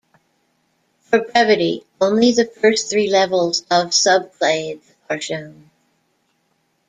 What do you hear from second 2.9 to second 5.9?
levels of subclades are shown.